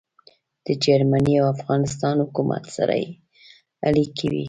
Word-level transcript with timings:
د 0.65 0.67
جرمني 0.85 1.33
او 1.41 1.45
افغانستان 1.55 2.15
حکومت 2.25 2.63
سره 2.75 2.93
يې 3.01 3.09
اړیکې 3.87 4.25
وې. 4.31 4.39